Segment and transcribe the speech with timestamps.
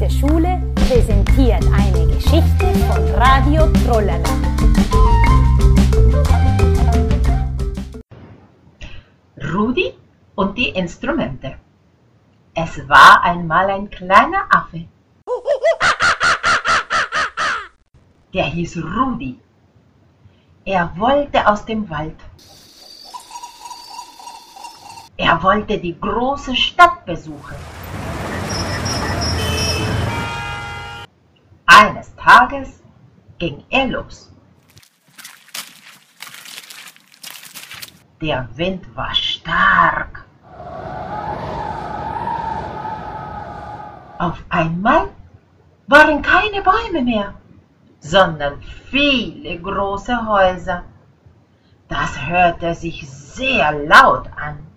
[0.00, 4.30] der Schule präsentiert eine Geschichte von Radio Trollala.
[9.52, 9.92] Rudi
[10.36, 11.56] und die Instrumente.
[12.54, 14.86] Es war einmal ein kleiner Affe.
[18.32, 19.38] Der hieß Rudi.
[20.64, 22.16] Er wollte aus dem Wald.
[25.18, 27.56] Er wollte die große Stadt besuchen.
[31.82, 32.82] Eines Tages
[33.38, 34.30] ging er los.
[38.20, 40.26] Der Wind war stark.
[44.18, 45.08] Auf einmal
[45.86, 47.32] waren keine Bäume mehr,
[48.00, 48.60] sondern
[48.90, 50.84] viele große Häuser.
[51.88, 54.69] Das hörte sich sehr laut an.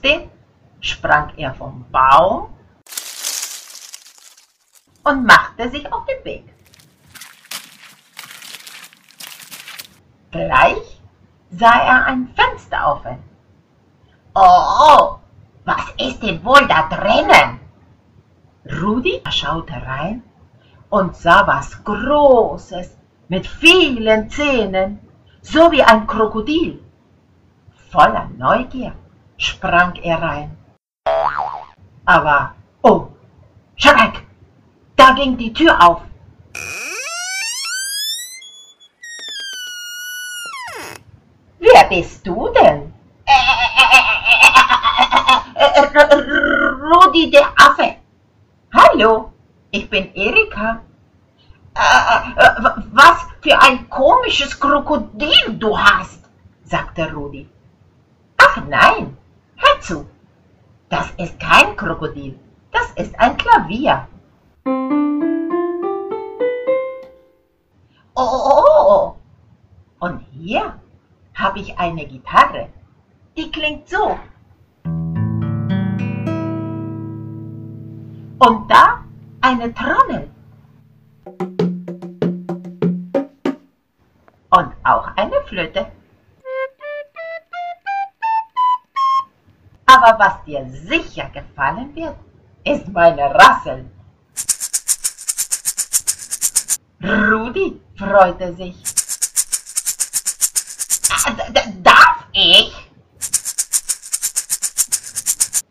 [0.00, 0.30] Trotzdem
[0.80, 2.54] sprang er vom Baum
[5.02, 6.44] und machte sich auf den Weg.
[10.30, 11.00] Gleich
[11.50, 13.18] sah er ein Fenster offen.
[14.34, 15.18] Oh,
[15.64, 17.58] was ist denn wohl da drinnen?
[18.80, 20.22] Rudi schaute rein
[20.90, 22.96] und sah was Großes
[23.28, 25.00] mit vielen Zähnen,
[25.42, 26.84] so wie ein Krokodil.
[27.90, 28.92] Voller Neugier
[29.38, 30.58] sprang er rein.
[32.04, 33.08] Aber, oh,
[33.78, 34.26] Schreck!
[34.96, 36.00] Da ging die Tür auf.
[41.60, 42.92] Wer bist du denn?
[46.90, 47.96] Rudi der Affe.
[48.74, 49.32] Hallo,
[49.70, 50.80] ich bin Erika.
[52.92, 56.24] Was für ein komisches Krokodil du hast,
[56.64, 57.48] sagte Rudi.
[58.38, 59.16] Ach nein,
[59.78, 60.06] hör zu.
[60.88, 62.38] Das ist kein Krokodil,
[62.72, 64.06] das ist ein Klavier.
[68.14, 69.14] Oh,
[70.00, 70.74] und hier
[71.34, 72.68] habe ich eine Gitarre.
[73.36, 74.18] Die klingt so.
[78.40, 79.04] Und da
[79.40, 80.30] eine Trommel.
[84.50, 85.86] Und auch eine Flöte.
[90.00, 92.14] Aber was dir sicher gefallen wird,
[92.62, 93.90] ist meine Rassel.
[97.02, 98.76] Rudi freute sich.
[101.82, 102.72] Darf ich?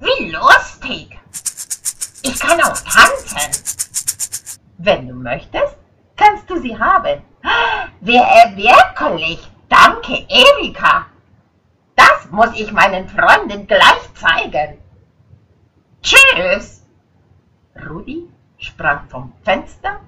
[0.00, 1.18] Wie lustig.
[2.22, 3.62] Ich kann auch tanzen.
[4.78, 5.76] Wenn du möchtest,
[6.16, 7.22] kannst du sie haben.
[8.00, 9.48] Wer wirklich?
[9.68, 11.06] Danke, Erika.
[12.30, 14.78] Muss ich meinen Freunden gleich zeigen.
[16.02, 16.82] Tschüss.
[17.88, 18.28] Rudi
[18.58, 20.00] sprang vom Fenster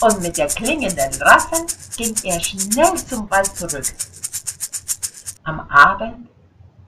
[0.00, 1.66] und mit der klingenden Rassel
[1.96, 3.86] ging er schnell zum Wald zurück.
[5.44, 6.28] Am Abend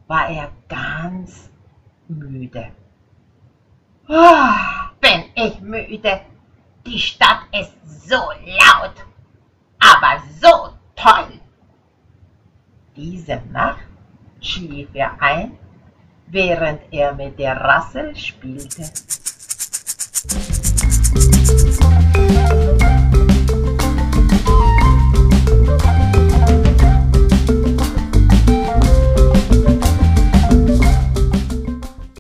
[0.08, 1.48] war er ganz
[2.08, 2.72] müde.
[4.08, 4.50] Oh,
[5.00, 6.20] bin ich müde.
[6.86, 7.72] Die Stadt ist
[8.08, 8.94] so laut,
[9.78, 11.40] aber so toll.
[12.96, 13.86] Diese Nacht
[14.44, 15.52] schlief er ein,
[16.26, 18.84] während er mit der Rassel spielte.